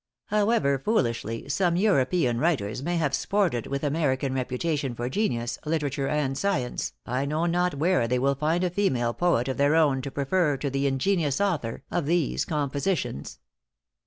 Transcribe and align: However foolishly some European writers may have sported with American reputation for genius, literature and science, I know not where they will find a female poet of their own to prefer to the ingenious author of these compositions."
However 0.29 0.79
foolishly 0.79 1.47
some 1.47 1.75
European 1.75 2.39
writers 2.39 2.81
may 2.81 2.97
have 2.97 3.13
sported 3.13 3.67
with 3.67 3.83
American 3.83 4.33
reputation 4.33 4.95
for 4.95 5.09
genius, 5.09 5.59
literature 5.63 6.07
and 6.07 6.35
science, 6.35 6.93
I 7.05 7.25
know 7.25 7.45
not 7.45 7.75
where 7.75 8.07
they 8.07 8.17
will 8.17 8.33
find 8.33 8.63
a 8.63 8.71
female 8.71 9.13
poet 9.13 9.47
of 9.47 9.57
their 9.57 9.75
own 9.75 10.01
to 10.01 10.09
prefer 10.09 10.57
to 10.57 10.71
the 10.71 10.87
ingenious 10.87 11.39
author 11.39 11.83
of 11.91 12.07
these 12.07 12.45
compositions." 12.45 13.37